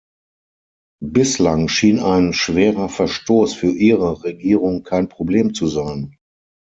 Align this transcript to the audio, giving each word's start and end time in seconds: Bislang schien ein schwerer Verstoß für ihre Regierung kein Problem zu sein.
Bislang 1.03 1.67
schien 1.67 1.99
ein 1.99 2.33
schwerer 2.33 2.89
Verstoß 2.89 3.53
für 3.53 3.69
ihre 3.69 4.23
Regierung 4.23 4.81
kein 4.81 5.07
Problem 5.07 5.53
zu 5.53 5.67
sein. 5.67 6.17